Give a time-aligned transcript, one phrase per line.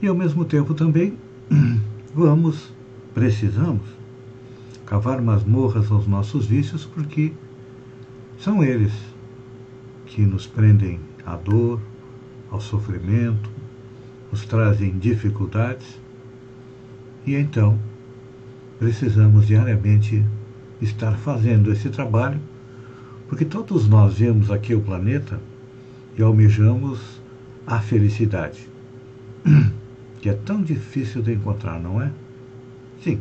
[0.00, 1.18] E ao mesmo tempo também
[2.14, 2.72] vamos,
[3.12, 3.82] precisamos,
[4.86, 7.32] cavar masmorras aos nossos vícios, porque
[8.38, 8.92] são eles
[10.06, 11.80] que nos prendem à dor,
[12.50, 13.50] ao sofrimento,
[14.30, 15.98] nos trazem dificuldades,
[17.26, 17.78] e então
[18.78, 20.24] precisamos diariamente
[20.80, 22.40] estar fazendo esse trabalho,
[23.28, 25.40] porque todos nós vemos aqui o planeta
[26.16, 27.20] e almejamos
[27.66, 28.68] a felicidade,
[30.20, 32.10] que é tão difícil de encontrar, não é?
[33.02, 33.20] Sim,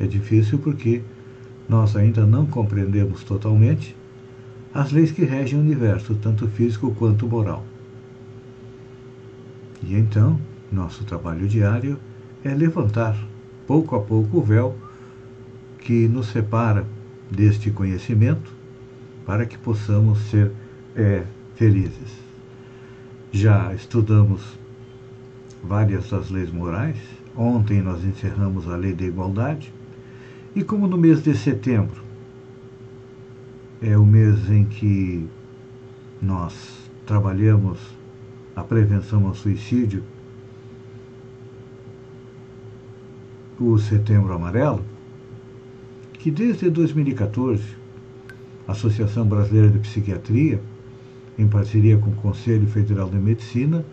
[0.00, 1.02] é difícil porque
[1.68, 3.96] nós ainda não compreendemos totalmente
[4.72, 7.64] as leis que regem o universo, tanto físico quanto moral.
[9.82, 10.38] E então,
[10.72, 11.98] nosso trabalho diário
[12.42, 13.16] é levantar,
[13.66, 14.76] pouco a pouco, o véu
[15.78, 16.84] que nos separa
[17.30, 18.50] deste conhecimento
[19.24, 20.50] para que possamos ser
[20.96, 21.22] é,
[21.54, 22.24] felizes.
[23.30, 24.58] Já estudamos
[25.66, 26.96] várias das leis morais.
[27.36, 29.72] Ontem nós encerramos a lei da igualdade.
[30.54, 32.02] E como no mês de setembro
[33.82, 35.28] é o mês em que
[36.22, 36.54] nós
[37.04, 37.78] trabalhamos
[38.54, 40.02] a prevenção ao suicídio,
[43.58, 44.84] o Setembro Amarelo,
[46.14, 47.62] que desde 2014
[48.66, 50.60] a Associação Brasileira de Psiquiatria
[51.38, 53.84] em parceria com o Conselho Federal de Medicina,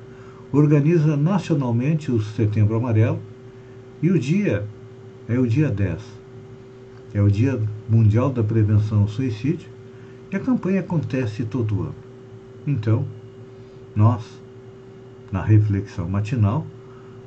[0.51, 3.19] organiza nacionalmente o Setembro Amarelo
[4.01, 4.67] e o dia
[5.28, 6.01] é o dia 10.
[7.13, 9.69] É o Dia Mundial da Prevenção ao Suicídio
[10.31, 11.95] e a campanha acontece todo ano.
[12.66, 13.06] Então,
[13.95, 14.23] nós,
[15.31, 16.66] na reflexão matinal,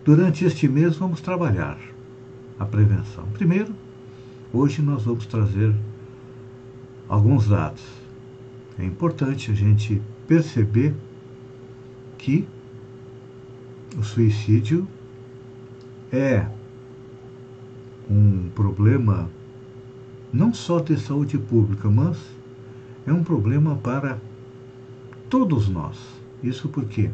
[0.04, 1.78] durante este mês vamos trabalhar
[2.58, 3.24] a prevenção.
[3.34, 3.74] Primeiro,
[4.52, 5.74] hoje nós vamos trazer
[7.08, 8.04] alguns dados
[8.78, 10.94] é importante a gente perceber
[12.18, 12.46] que
[13.98, 14.86] o suicídio
[16.12, 16.46] é
[18.10, 19.30] um problema
[20.32, 22.18] não só de saúde pública, mas
[23.06, 24.18] é um problema para
[25.30, 25.96] todos nós.
[26.42, 27.10] Isso porque,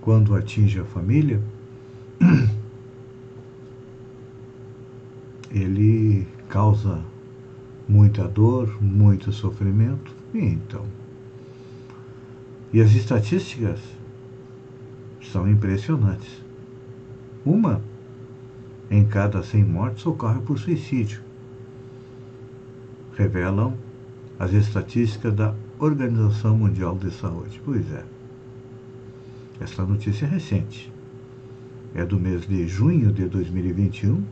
[0.00, 1.42] quando atinge a família,
[5.50, 7.02] ele causa
[7.88, 10.10] muita dor, muito sofrimento.
[10.32, 10.86] E então?
[12.72, 13.78] E as estatísticas
[15.30, 16.42] são impressionantes.
[17.44, 17.82] Uma
[18.90, 21.20] em cada 100 mortes ocorre por suicídio.
[23.16, 23.74] Revelam
[24.38, 27.60] as estatísticas da Organização Mundial de Saúde.
[27.64, 28.04] Pois é.
[29.60, 30.92] Esta notícia é recente.
[31.94, 34.22] É do mês de junho de 2021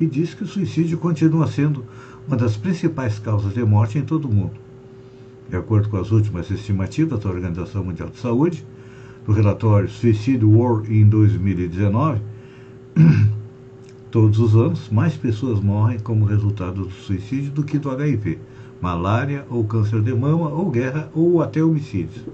[0.00, 1.84] e diz que o suicídio continua sendo
[2.26, 4.54] uma das principais causas de morte em todo o mundo.
[5.48, 8.64] De acordo com as últimas estimativas da Organização Mundial de Saúde,
[9.26, 12.20] do relatório Suicide War em 2019,
[14.10, 18.38] todos os anos mais pessoas morrem como resultado do suicídio do que do HIV,
[18.80, 22.24] malária ou câncer de mama ou guerra ou até homicídios.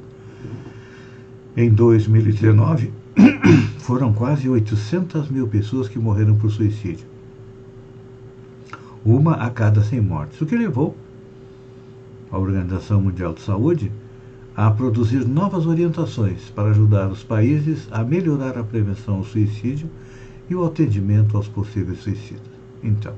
[1.56, 2.92] Em 2019,
[3.80, 7.10] foram quase 800 mil pessoas que morreram por suicídio
[9.04, 10.96] uma a cada 100 mortes, o que levou
[12.30, 13.90] a Organização Mundial de Saúde
[14.60, 19.88] a produzir novas orientações para ajudar os países a melhorar a prevenção ao suicídio
[20.50, 22.42] e o atendimento aos possíveis suicidas.
[22.84, 23.14] Então,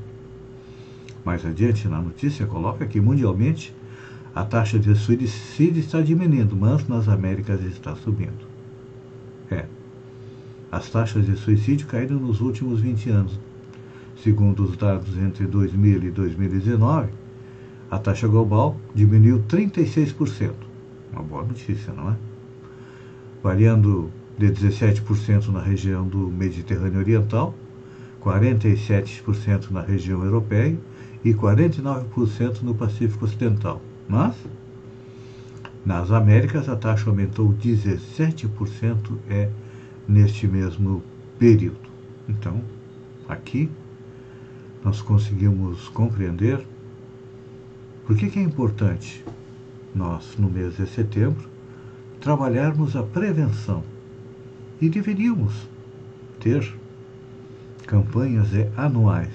[1.25, 3.75] mais adiante na notícia coloca que mundialmente
[4.33, 8.47] a taxa de suicídio está diminuindo, mas nas Américas está subindo.
[9.51, 9.65] É.
[10.71, 13.41] As taxas de suicídio caíram nos últimos 20 anos,
[14.23, 17.09] Segundo os dados entre 2000 e 2019,
[17.91, 20.71] a taxa global diminuiu 36%.
[21.13, 22.17] Uma boa notícia, não é?
[23.43, 27.55] Variando de 17% na região do Mediterrâneo Oriental,
[28.23, 30.79] 47% na região europeia
[31.25, 33.81] e 49% no Pacífico Ocidental.
[34.09, 34.35] Mas,
[35.85, 39.51] nas Américas, a taxa aumentou 17% é
[40.09, 41.03] neste mesmo
[41.39, 41.91] período.
[42.29, 42.63] Então,
[43.29, 43.69] aqui
[44.85, 46.65] nós conseguimos compreender
[48.07, 49.25] por que, que é importante
[49.95, 51.49] nós, no mês de setembro,
[52.21, 53.83] trabalharmos a prevenção.
[54.81, 55.69] E deveríamos
[56.41, 56.75] ter
[57.87, 59.35] campanhas anuais.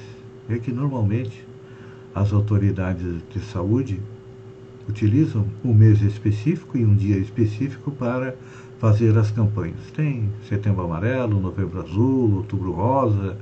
[0.49, 1.45] É que normalmente
[2.15, 3.99] as autoridades de saúde
[4.89, 8.35] utilizam um mês específico e um dia específico para
[8.79, 9.79] fazer as campanhas.
[9.95, 13.37] Tem Setembro Amarelo, Novembro Azul, Outubro Rosa,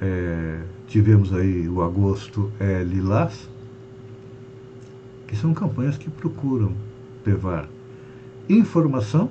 [0.00, 3.48] é, tivemos aí o Agosto é, Lilás,
[5.26, 6.72] que são campanhas que procuram
[7.24, 7.68] levar
[8.48, 9.30] informação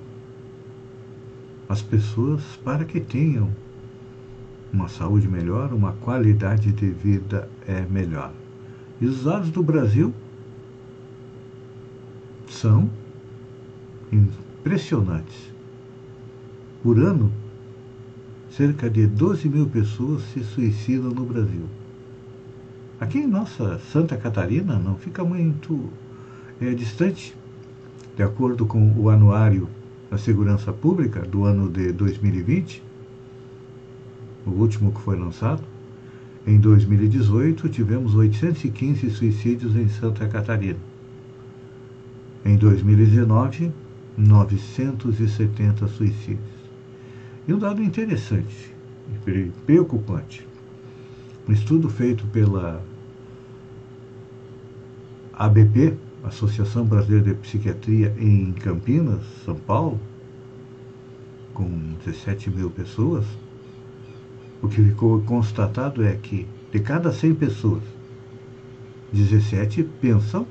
[1.69, 3.49] às pessoas para que tenham
[4.71, 8.33] uma saúde melhor, uma qualidade de vida é melhor.
[8.99, 10.13] E os dados do Brasil
[12.47, 12.89] são
[14.11, 15.51] impressionantes.
[16.81, 17.31] Por ano,
[18.49, 21.65] cerca de 12 mil pessoas se suicidam no Brasil.
[22.99, 25.89] Aqui em nossa Santa Catarina não fica muito
[26.61, 27.35] é, distante.
[28.15, 29.67] De acordo com o Anuário
[30.09, 32.83] da Segurança Pública do ano de 2020,
[34.45, 35.63] o último que foi lançado,
[36.45, 40.79] em 2018 tivemos 815 suicídios em Santa Catarina.
[42.45, 43.71] Em 2019,
[44.17, 46.53] 970 suicídios.
[47.47, 48.73] E um dado interessante
[49.65, 50.52] preocupante.
[51.47, 52.81] Um estudo feito pela
[55.33, 59.99] ABP, Associação Brasileira de Psiquiatria, em Campinas, São Paulo,
[61.53, 63.25] com 17 mil pessoas,
[64.61, 67.83] o que ficou constatado é que de cada 100 pessoas,
[69.11, 70.47] 17 pensam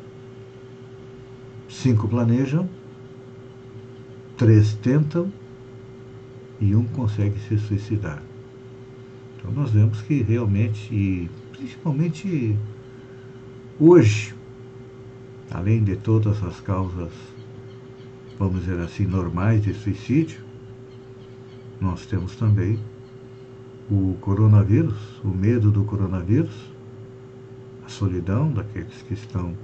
[1.71, 2.69] 5 planejam,
[4.37, 5.33] 3 tentam
[6.61, 8.23] e um consegue se suicidar.
[9.43, 12.57] Então nós vemos que realmente, principalmente
[13.81, 14.33] hoje,
[15.51, 17.11] além de todas as causas,
[18.39, 20.41] vamos dizer assim, normais de suicídio,
[21.81, 22.79] nós temos também
[23.91, 26.55] o coronavírus, o medo do coronavírus,
[27.85, 29.57] a solidão daqueles que estão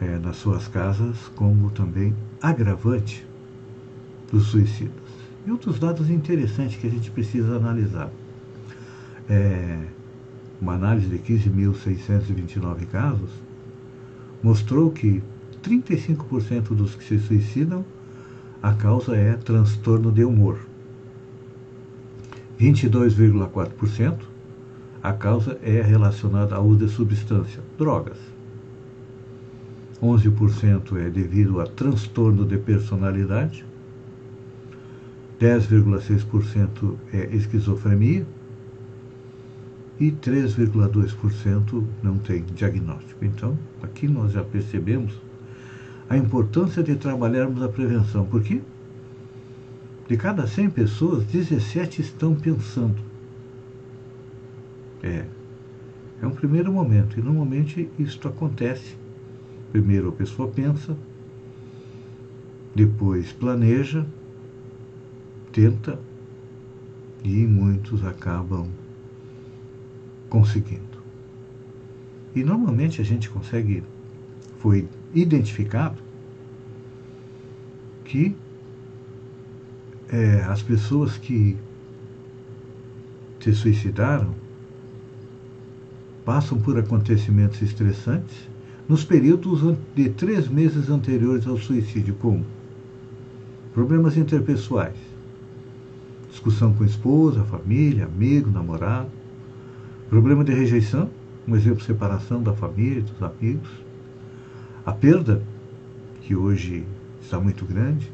[0.00, 3.26] é, nas suas casas como também agravante
[4.30, 4.94] dos suicidas.
[5.44, 8.12] E outros dados interessantes que a gente precisa analisar.
[9.28, 9.78] É,
[10.60, 13.30] uma análise de 15.629 casos
[14.42, 15.22] mostrou que
[15.62, 17.84] 35% dos que se suicidam,
[18.62, 20.58] a causa é transtorno de humor.
[22.58, 24.34] 22,4%
[25.02, 28.16] a causa é relacionada ao uso de substância, drogas.
[30.02, 33.66] 11% é devido a transtorno de personalidade,
[35.38, 38.26] 10,6% é esquizofrenia
[40.08, 43.24] e 3,2% não tem diagnóstico.
[43.24, 45.12] Então, aqui nós já percebemos
[46.08, 48.24] a importância de trabalharmos a prevenção.
[48.26, 48.60] Por quê?
[50.08, 52.98] De cada 100 pessoas, 17 estão pensando.
[55.02, 55.24] É,
[56.22, 58.96] é um primeiro momento, e normalmente isto acontece
[59.74, 60.96] Primeiro a pessoa pensa,
[62.76, 64.06] depois planeja,
[65.50, 65.98] tenta
[67.24, 68.68] e muitos acabam
[70.34, 70.98] conseguindo.
[72.34, 73.84] E normalmente a gente consegue,
[74.58, 76.02] foi identificado
[78.04, 78.34] que
[80.08, 81.56] é, as pessoas que
[83.38, 84.34] se suicidaram
[86.24, 88.36] passam por acontecimentos estressantes
[88.88, 92.44] nos períodos de três meses anteriores ao suicídio, como
[93.72, 94.96] problemas interpessoais,
[96.28, 99.10] discussão com esposa, família, amigo, namorado,
[100.08, 101.10] problema de rejeição,
[101.46, 103.68] um exemplo, separação da família, dos amigos,
[104.84, 105.42] a perda,
[106.22, 106.84] que hoje
[107.22, 108.10] está muito grande,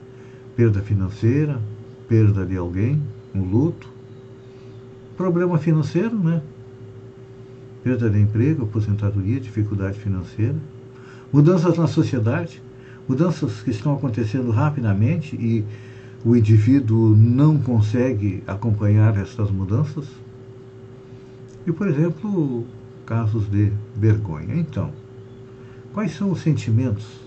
[0.56, 1.60] perda financeira,
[2.08, 3.00] perda de alguém,
[3.34, 3.88] um luto,
[5.16, 6.42] problema financeiro, né?
[7.82, 10.56] perda de emprego, aposentadoria, dificuldade financeira,
[11.32, 12.62] mudanças na sociedade,
[13.08, 15.64] mudanças que estão acontecendo rapidamente e
[16.24, 20.06] o indivíduo não consegue acompanhar essas mudanças.
[21.66, 22.66] E, por exemplo,
[23.04, 24.54] casos de vergonha.
[24.54, 24.92] Então,
[25.92, 27.20] quais são os sentimentos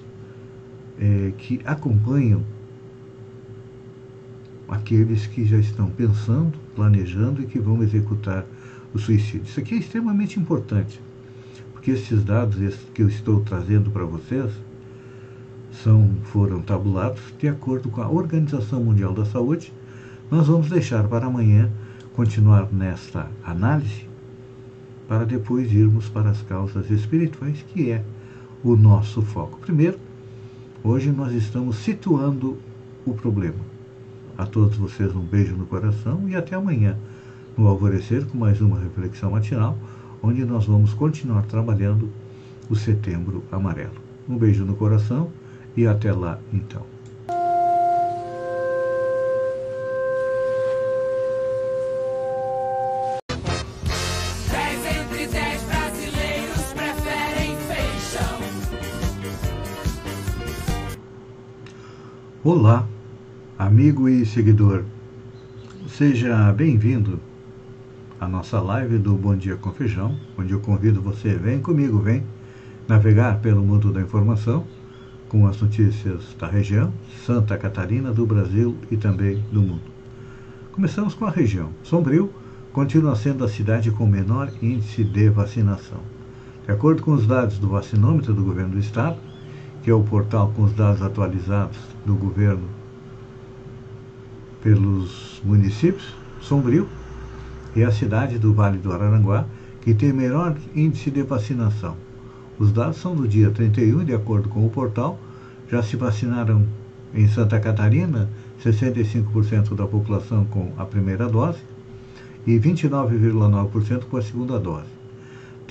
[1.00, 2.44] é, que acompanham
[4.68, 8.46] aqueles que já estão pensando, planejando e que vão executar
[8.94, 9.44] o suicídio.
[9.44, 11.00] Isso aqui é extremamente importante,
[11.74, 12.58] porque esses dados
[12.94, 14.52] que eu estou trazendo para vocês
[15.72, 19.74] são, foram tabulados de acordo com a Organização Mundial da Saúde.
[20.32, 21.70] Nós vamos deixar para amanhã
[22.14, 24.13] continuar nesta análise
[25.08, 28.04] para depois irmos para as causas espirituais, que é
[28.64, 29.60] o nosso foco.
[29.60, 29.98] Primeiro,
[30.84, 32.58] hoje nós estamos situando
[33.06, 33.60] o problema.
[34.38, 36.98] A todos vocês um beijo no coração e até amanhã,
[37.58, 39.78] no alvorecer, com mais uma reflexão matinal,
[40.22, 42.10] onde nós vamos continuar trabalhando
[42.70, 44.02] o setembro amarelo.
[44.28, 45.30] Um beijo no coração
[45.76, 46.93] e até lá então.
[62.46, 62.86] Olá,
[63.58, 64.84] amigo e seguidor.
[65.88, 67.18] Seja bem-vindo
[68.20, 72.22] à nossa live do Bom Dia com Feijão, onde eu convido você, vem comigo, vem
[72.86, 74.66] navegar pelo mundo da informação
[75.30, 76.92] com as notícias da região,
[77.26, 79.90] Santa Catarina, do Brasil e também do mundo.
[80.74, 81.70] Começamos com a região.
[81.82, 82.30] Sombrio
[82.74, 86.02] continua sendo a cidade com menor índice de vacinação.
[86.66, 89.18] De acordo com os dados do vacinômetro do governo do estado,
[89.84, 92.64] que é o portal com os dados atualizados do governo
[94.62, 96.88] pelos municípios, Sombrio
[97.76, 99.46] é a cidade do Vale do Araranguá
[99.82, 101.98] que tem menor índice de vacinação.
[102.58, 105.20] Os dados são do dia 31, de acordo com o portal,
[105.70, 106.66] já se vacinaram
[107.14, 108.30] em Santa Catarina
[108.64, 111.60] 65% da população com a primeira dose
[112.48, 114.93] e 29,9% com a segunda dose.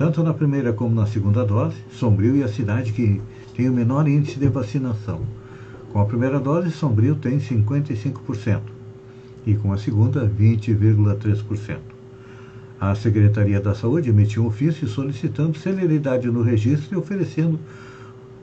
[0.02, 3.22] Tanto na primeira como na segunda dose, Sombrio é a cidade que
[3.54, 5.20] tem o menor índice de vacinação.
[5.92, 8.62] Com a primeira dose, Sombrio tem 55%
[9.46, 11.78] e com a segunda, 20,3%.
[12.80, 17.56] A Secretaria da Saúde emitiu um ofício solicitando celeridade no registro e oferecendo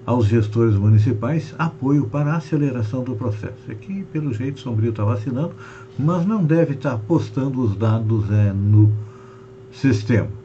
[0.05, 3.69] aos gestores municipais apoio para a aceleração do processo.
[3.69, 5.51] Aqui, pelo jeito, Sombrio está vacinando,
[5.99, 8.89] mas não deve estar tá postando os dados é, no
[9.73, 10.38] sistema.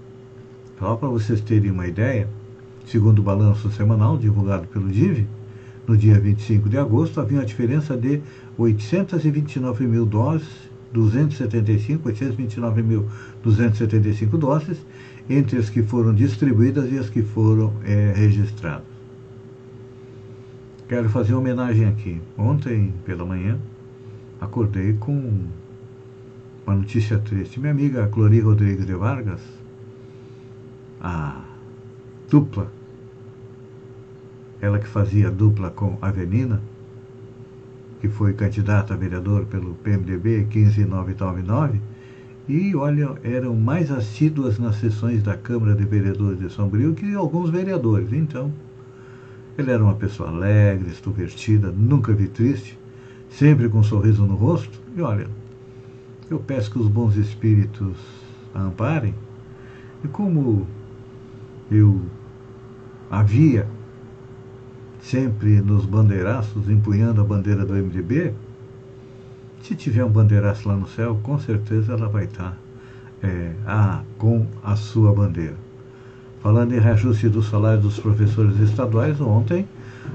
[0.85, 2.29] Só para vocês terem uma ideia,
[2.85, 5.27] segundo o balanço semanal divulgado pelo DIV,
[5.89, 8.21] no dia 25 de agosto havia uma diferença de
[8.59, 10.47] 829 mil doses,
[10.93, 14.77] 275, 829.275 doses,
[15.27, 18.85] entre as que foram distribuídas e as que foram é, registradas.
[20.87, 22.21] Quero fazer uma homenagem aqui.
[22.37, 23.59] Ontem, pela manhã,
[24.39, 25.47] acordei com
[26.67, 27.59] uma notícia triste.
[27.59, 29.54] Minha amiga Clori Rodrigues de Vargas,
[31.07, 31.39] a
[32.31, 32.73] dupla,
[34.59, 36.63] ela que fazia dupla com Avenina,
[38.01, 41.79] que foi candidata a vereador pelo PMDB 15999,
[42.49, 47.51] e olha, eram mais assíduas nas sessões da Câmara de Vereadores de Sombrio que alguns
[47.51, 48.11] vereadores.
[48.11, 48.51] Então,
[49.59, 52.79] ele era uma pessoa alegre, extrovertida, nunca vi triste,
[53.29, 54.81] sempre com um sorriso no rosto.
[54.97, 55.29] E olha,
[56.31, 57.97] eu peço que os bons espíritos
[58.55, 59.15] a amparem.
[60.03, 60.67] E como
[61.71, 62.01] eu
[63.11, 63.67] havia
[65.01, 68.33] sempre nos bandeiraços empunhando a bandeira do MDB,
[69.63, 72.57] se tiver um bandeiraço lá no céu, com certeza ela vai estar
[73.23, 75.57] é, a, com a sua bandeira.
[76.43, 79.67] Falando em reajuste do salário dos professores estaduais, ontem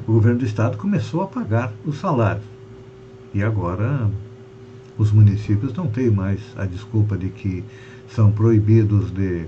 [0.08, 2.46] o governo do estado começou a pagar os salários.
[3.34, 4.08] E agora
[4.98, 7.63] os municípios não têm mais a desculpa de que
[8.10, 9.48] são proibidos de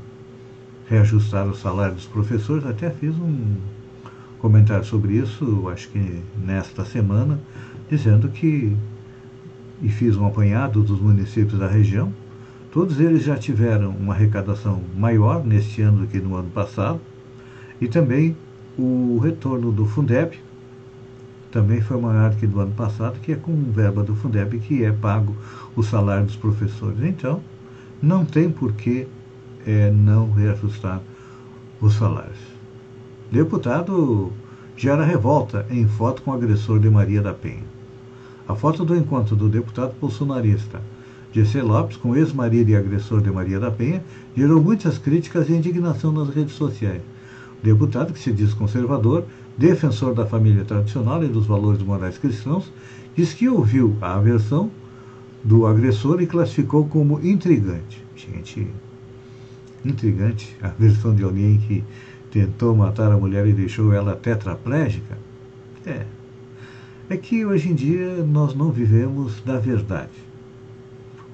[0.92, 2.66] reajustar o salário dos professores.
[2.66, 3.56] Até fiz um
[4.40, 7.40] comentário sobre isso, acho que nesta semana,
[7.90, 8.76] dizendo que,
[9.82, 12.12] e fiz um apanhado dos municípios da região,
[12.72, 17.00] todos eles já tiveram uma arrecadação maior neste ano do que no ano passado,
[17.80, 18.36] e também
[18.78, 20.38] o retorno do Fundeb
[21.52, 24.92] também foi maior que do ano passado, que é com verba do Fundeb que é
[24.92, 25.36] pago
[25.76, 27.02] o salário dos professores.
[27.04, 27.42] Então,
[28.02, 29.08] não tem por que
[29.66, 31.02] é, não reajustar
[31.80, 32.40] os salários.
[33.32, 34.32] Deputado
[34.76, 37.64] gera revolta em foto com o agressor de Maria da Penha.
[38.48, 40.82] A foto do encontro do deputado bolsonarista
[41.34, 44.04] Gessé Lopes com ex-marido e agressor de Maria da Penha
[44.36, 47.02] gerou muitas críticas e indignação nas redes sociais.
[47.62, 49.24] O deputado, que se diz conservador,
[49.58, 52.72] defensor da família tradicional e dos valores morais cristãos,
[53.16, 54.70] diz que ouviu a aversão
[55.44, 58.04] do agressor e classificou como intrigante.
[58.16, 58.68] Gente,
[59.84, 61.84] intrigante a versão de alguém que
[62.32, 65.18] tentou matar a mulher e deixou ela tetraplégica?
[65.86, 66.06] É.
[67.10, 70.12] É que hoje em dia nós não vivemos da verdade.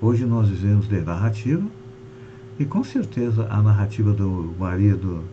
[0.01, 1.65] Hoje nós vivemos de narrativa
[2.59, 5.23] e com certeza a narrativa do marido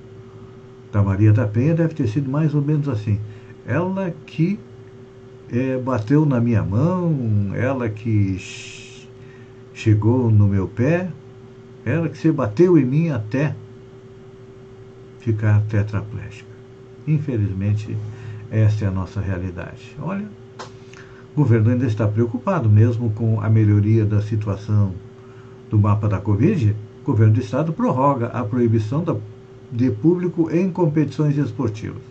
[0.92, 3.18] da Maria da Penha deve ter sido mais ou menos assim.
[3.66, 4.58] Ela que
[5.50, 8.38] é, bateu na minha mão, ela que
[9.72, 11.10] chegou no meu pé,
[11.84, 13.54] ela que se bateu em mim até
[15.20, 16.48] ficar tetraplégica.
[17.06, 17.96] Infelizmente,
[18.50, 19.94] essa é a nossa realidade.
[20.00, 20.26] Olha,
[21.34, 24.94] o governo ainda está preocupado, mesmo com a melhoria da situação
[25.68, 26.74] do mapa da Covid.
[27.02, 29.04] O governo do estado prorroga a proibição
[29.70, 32.02] de público em competições esportivas.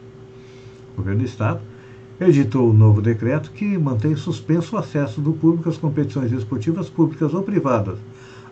[0.93, 1.61] O governo do estado
[2.19, 7.33] editou o novo decreto que mantém suspenso o acesso do público às competições esportivas públicas
[7.33, 7.97] ou privadas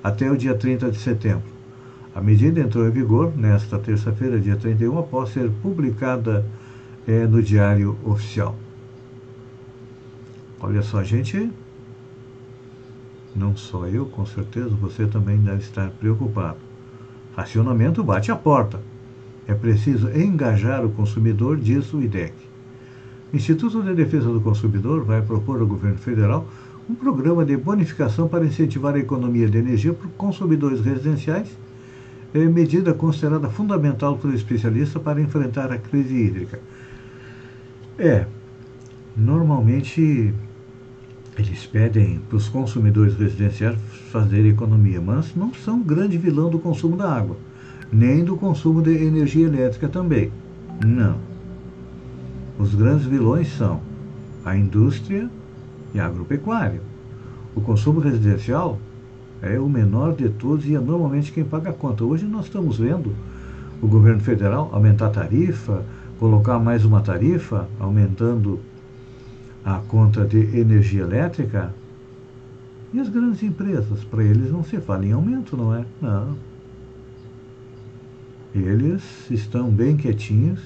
[0.04, 1.50] até o dia 30 de setembro.
[2.14, 6.46] A medida entrou em vigor nesta terça-feira, dia 31, após ser publicada
[7.08, 8.56] é, no Diário Oficial.
[10.60, 11.52] Olha só, gente,
[13.36, 16.58] não só eu, com certeza, você também deve estar preocupado.
[17.36, 18.80] Racionamento bate a porta.
[19.48, 22.34] É preciso engajar o consumidor, diz o IDEC.
[23.32, 26.46] O Instituto de Defesa do Consumidor vai propor ao governo federal
[26.90, 31.48] um programa de bonificação para incentivar a economia de energia para consumidores residenciais,
[32.34, 36.60] é medida considerada fundamental por especialista para enfrentar a crise hídrica.
[38.00, 38.26] É,
[39.16, 40.34] normalmente
[41.38, 43.78] eles pedem para os consumidores residenciais
[44.12, 47.38] fazerem economia, mas não são grande vilão do consumo da água,
[47.92, 50.32] nem do consumo de energia elétrica também.
[50.86, 51.18] Não.
[52.58, 53.82] Os grandes vilões são
[54.44, 55.30] a indústria
[55.94, 56.82] e a agropecuária.
[57.56, 58.80] O consumo residencial
[59.42, 62.04] é o menor de todos e é normalmente quem paga a conta.
[62.04, 63.16] Hoje nós estamos vendo
[63.82, 65.84] o governo federal aumentar a tarifa,
[66.20, 68.60] colocar mais uma tarifa, aumentando
[69.66, 71.74] a conta de energia elétrica.
[72.94, 75.86] E as grandes empresas, para eles não se fala em aumento, não é?
[76.02, 76.36] Não.
[78.54, 80.60] Eles estão bem quietinhos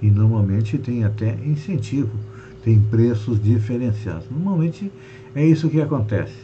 [0.00, 2.10] e normalmente tem até incentivo,
[2.64, 4.24] tem preços diferenciados.
[4.30, 4.90] Normalmente
[5.34, 6.34] é isso que acontece.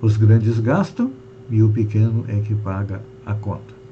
[0.00, 1.12] Os grandes gastam
[1.50, 3.82] e o pequeno é que paga a conta.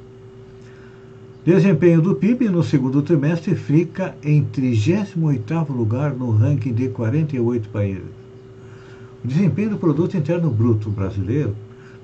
[1.45, 8.21] Desempenho do PIB no segundo trimestre fica em 38º lugar no ranking de 48 países.
[9.25, 11.57] O desempenho do produto interno bruto brasileiro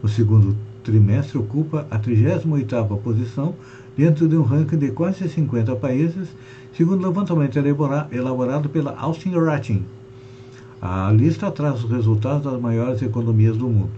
[0.02, 3.54] no segundo trimestre ocupa a 38ª posição
[3.96, 6.28] dentro de um ranking de quase 50 países,
[6.76, 7.58] segundo o levantamento
[8.12, 9.84] elaborado pela Austin Rating.
[10.80, 13.92] A lista traz os resultados das maiores economias do mundo.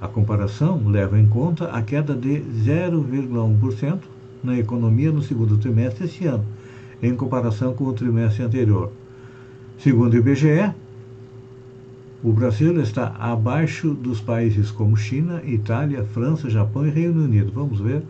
[0.00, 4.00] A comparação leva em conta a queda de 0,1%
[4.42, 6.44] na economia no segundo trimestre deste ano,
[7.00, 8.90] em comparação com o trimestre anterior.
[9.78, 10.74] Segundo o IBGE,
[12.22, 17.52] o Brasil está abaixo dos países como China, Itália, França, Japão e Reino Unido.
[17.54, 18.02] Vamos ver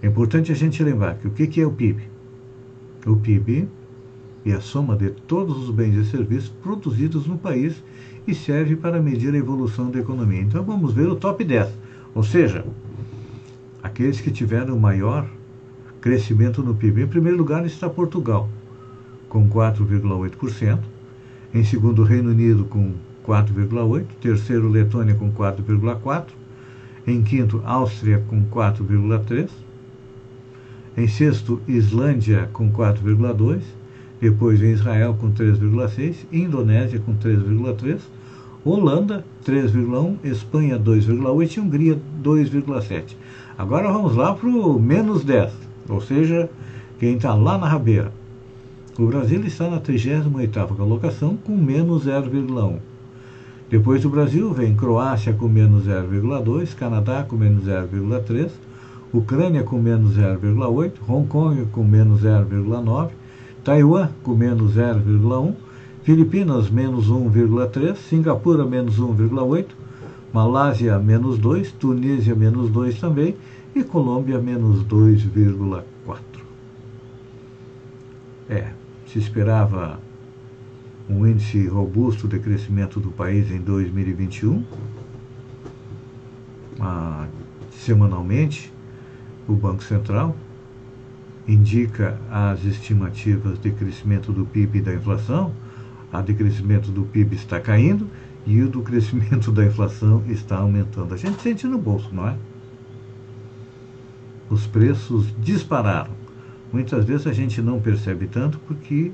[0.00, 2.17] é importante a gente lembrar que o que é o PIB?
[3.08, 3.66] O PIB
[4.44, 7.82] é a soma de todos os bens e serviços produzidos no país
[8.26, 10.42] e serve para medir a evolução da economia.
[10.42, 11.70] Então vamos ver o top 10,
[12.14, 12.66] ou seja,
[13.82, 15.26] aqueles que tiveram o maior
[16.02, 17.02] crescimento no PIB.
[17.02, 18.48] Em primeiro lugar está Portugal,
[19.28, 20.78] com 4,8%.
[21.54, 22.92] Em segundo, Reino Unido, com
[23.26, 24.04] 4,8%.
[24.20, 26.26] Terceiro, Letônia, com 4,4%.
[27.06, 29.48] Em quinto, Áustria, com 4,3%.
[30.98, 33.60] Em sexto, Islândia com 4,2,
[34.20, 38.00] depois vem Israel com 3,6, Indonésia com 3,3,
[38.64, 43.14] Holanda 3,1, Espanha 2,8 e Hungria 2,7.
[43.56, 45.52] Agora vamos lá para o menos 10,
[45.88, 46.50] ou seja,
[46.98, 48.12] quem está lá na rabeira.
[48.98, 52.78] O Brasil está na 38ª colocação com menos 0,1.
[53.70, 58.50] Depois do Brasil vem Croácia com menos 0,2, Canadá com menos 0,3,
[59.12, 63.10] Ucrânia com menos 0,8, Hong Kong com menos 0,9,
[63.64, 65.54] Taiwan com menos 0,1,
[66.02, 69.66] Filipinas menos 1,3, Singapura menos 1,8,
[70.32, 73.34] Malásia menos 2, Tunísia menos 2 também
[73.74, 76.18] e Colômbia menos 2,4.
[78.50, 78.72] É,
[79.06, 79.98] se esperava
[81.08, 84.62] um índice robusto de crescimento do país em 2021.
[86.80, 87.26] Ah,
[87.70, 88.72] semanalmente,
[89.48, 90.36] o Banco Central
[91.46, 95.52] indica as estimativas de crescimento do PIB e da inflação,
[96.12, 98.06] a de crescimento do PIB está caindo
[98.46, 101.14] e o do crescimento da inflação está aumentando.
[101.14, 102.36] A gente sente no bolso, não é?
[104.50, 106.12] Os preços dispararam.
[106.70, 109.10] Muitas vezes a gente não percebe tanto porque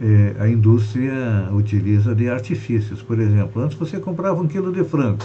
[0.00, 3.00] eh, a indústria utiliza de artifícios.
[3.00, 5.24] Por exemplo, antes você comprava um quilo de frango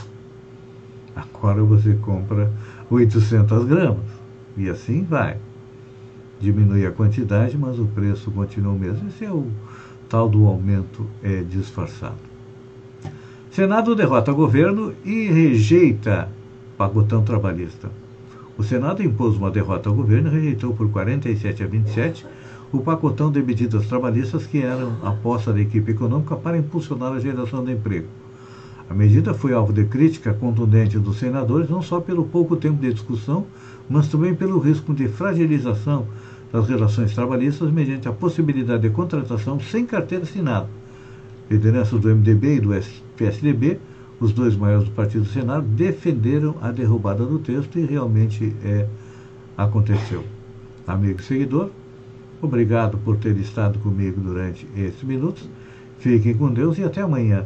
[1.15, 2.51] Agora você compra
[2.89, 4.03] 800 gramas.
[4.57, 5.37] E assim vai.
[6.39, 9.07] Diminui a quantidade, mas o preço continua o mesmo.
[9.07, 9.47] Esse é o
[10.09, 12.15] tal do aumento é, disfarçado.
[13.51, 16.29] Senado derrota governo e rejeita
[16.77, 17.89] pacotão trabalhista.
[18.57, 22.25] O Senado impôs uma derrota ao governo e rejeitou por 47 a 27
[22.71, 27.19] o pacotão de medidas trabalhistas que eram a aposta da equipe econômica para impulsionar a
[27.19, 28.07] geração de emprego.
[28.89, 32.93] A medida foi alvo de crítica contundente dos senadores, não só pelo pouco tempo de
[32.93, 33.45] discussão,
[33.89, 36.07] mas também pelo risco de fragilização
[36.51, 40.67] das relações trabalhistas mediante a possibilidade de contratação sem carteira assinada.
[41.49, 42.69] Lideranças do MDB e do
[43.17, 43.79] PSDB,
[44.19, 48.87] os dois maiores do Partido do Senado, defenderam a derrubada do texto e realmente é,
[49.57, 50.23] aconteceu.
[50.87, 51.69] Amigo e seguidor,
[52.41, 55.49] obrigado por ter estado comigo durante esses minutos.
[55.99, 57.45] Fiquem com Deus e até amanhã,